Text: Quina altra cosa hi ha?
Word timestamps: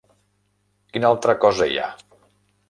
Quina 0.95 1.11
altra 1.11 1.37
cosa 1.45 1.69
hi 1.75 1.79
ha? 1.85 1.93